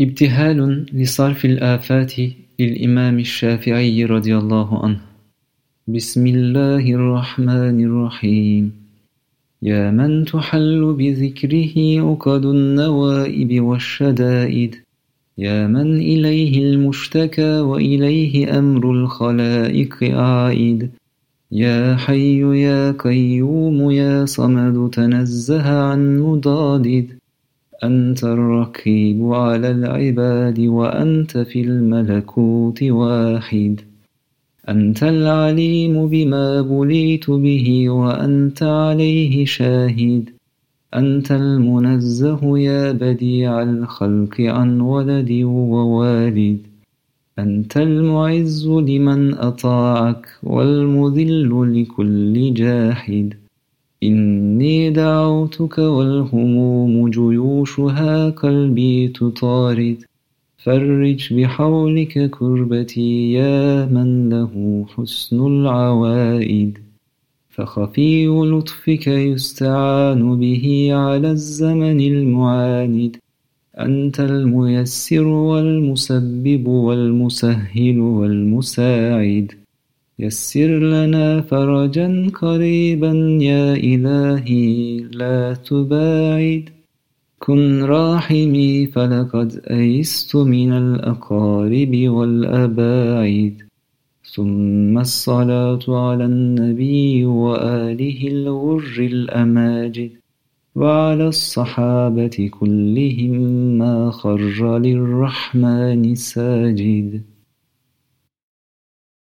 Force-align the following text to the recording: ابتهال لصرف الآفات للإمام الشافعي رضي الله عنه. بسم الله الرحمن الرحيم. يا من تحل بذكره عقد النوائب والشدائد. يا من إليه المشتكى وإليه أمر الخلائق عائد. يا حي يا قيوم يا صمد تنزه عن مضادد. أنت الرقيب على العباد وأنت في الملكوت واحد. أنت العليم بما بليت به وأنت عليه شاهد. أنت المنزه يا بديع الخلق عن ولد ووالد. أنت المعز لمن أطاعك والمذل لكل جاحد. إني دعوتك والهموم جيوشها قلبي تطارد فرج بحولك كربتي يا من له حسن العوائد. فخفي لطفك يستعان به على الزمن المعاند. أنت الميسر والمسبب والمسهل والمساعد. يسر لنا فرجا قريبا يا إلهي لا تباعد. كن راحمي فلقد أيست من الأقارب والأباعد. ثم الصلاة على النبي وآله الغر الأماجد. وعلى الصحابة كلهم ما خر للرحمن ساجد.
ابتهال 0.00 0.86
لصرف 0.92 1.44
الآفات 1.44 2.12
للإمام 2.60 3.18
الشافعي 3.18 4.04
رضي 4.04 4.36
الله 4.36 4.84
عنه. 4.84 5.00
بسم 5.88 6.26
الله 6.26 6.84
الرحمن 6.94 7.84
الرحيم. 7.84 8.72
يا 9.62 9.90
من 9.90 10.24
تحل 10.24 10.94
بذكره 10.98 11.74
عقد 12.06 12.44
النوائب 12.44 13.60
والشدائد. 13.60 14.74
يا 15.38 15.66
من 15.66 15.96
إليه 15.96 16.62
المشتكى 16.62 17.60
وإليه 17.60 18.58
أمر 18.58 18.92
الخلائق 18.92 20.04
عائد. 20.04 20.90
يا 21.52 21.96
حي 21.96 22.40
يا 22.40 22.92
قيوم 22.92 23.90
يا 23.90 24.24
صمد 24.24 24.90
تنزه 24.90 25.82
عن 25.82 26.18
مضادد. 26.20 27.19
أنت 27.84 28.24
الرقيب 28.24 29.32
على 29.32 29.70
العباد 29.70 30.60
وأنت 30.60 31.38
في 31.38 31.60
الملكوت 31.60 32.82
واحد. 32.82 33.80
أنت 34.68 35.02
العليم 35.02 36.06
بما 36.06 36.60
بليت 36.62 37.30
به 37.30 37.90
وأنت 37.90 38.62
عليه 38.62 39.44
شاهد. 39.44 40.30
أنت 40.94 41.32
المنزه 41.32 42.58
يا 42.58 42.92
بديع 42.92 43.62
الخلق 43.62 44.40
عن 44.40 44.80
ولد 44.80 45.30
ووالد. 45.42 46.58
أنت 47.38 47.76
المعز 47.76 48.68
لمن 48.68 49.34
أطاعك 49.34 50.26
والمذل 50.42 51.82
لكل 51.82 52.54
جاحد. 52.54 53.34
إني 54.02 54.90
دعوتك 54.90 55.78
والهموم 55.78 57.10
جيوشها 57.10 58.30
قلبي 58.30 59.08
تطارد 59.08 60.04
فرج 60.58 61.34
بحولك 61.34 62.30
كربتي 62.30 63.32
يا 63.32 63.86
من 63.86 64.28
له 64.30 64.84
حسن 64.96 65.46
العوائد. 65.46 66.78
فخفي 67.50 68.26
لطفك 68.26 69.06
يستعان 69.06 70.38
به 70.40 70.88
على 70.92 71.30
الزمن 71.30 72.00
المعاند. 72.00 73.16
أنت 73.78 74.20
الميسر 74.20 75.26
والمسبب 75.26 76.68
والمسهل 76.68 78.00
والمساعد. 78.00 79.52
يسر 80.22 80.78
لنا 80.78 81.40
فرجا 81.40 82.30
قريبا 82.34 83.38
يا 83.40 83.74
إلهي 83.74 84.98
لا 84.98 85.54
تباعد. 85.54 86.64
كن 87.38 87.82
راحمي 87.82 88.86
فلقد 88.86 89.60
أيست 89.70 90.36
من 90.36 90.72
الأقارب 90.72 92.08
والأباعد. 92.08 93.54
ثم 94.34 94.98
الصلاة 94.98 95.80
على 95.88 96.24
النبي 96.24 97.24
وآله 97.24 98.28
الغر 98.28 98.96
الأماجد. 98.98 100.10
وعلى 100.74 101.28
الصحابة 101.28 102.50
كلهم 102.60 103.34
ما 103.78 104.10
خر 104.10 104.78
للرحمن 104.78 106.14
ساجد. 106.14 107.22